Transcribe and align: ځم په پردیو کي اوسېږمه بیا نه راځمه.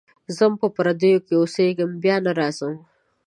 ځم 0.37 0.53
په 0.61 0.67
پردیو 0.75 1.23
کي 1.25 1.33
اوسېږمه 1.41 1.95
بیا 2.03 2.15
نه 2.25 2.31
راځمه. 2.39 2.77